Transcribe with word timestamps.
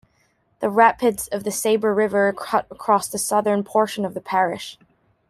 The 0.61 0.69
rapids 0.71 1.27
of 1.27 1.43
the 1.43 1.51
Sabor 1.51 1.93
River 1.93 2.33
cut 2.33 2.65
across 2.71 3.07
the 3.07 3.19
southern 3.19 3.63
portion 3.63 4.03
of 4.03 4.15
the 4.15 4.19
parish. 4.21 4.79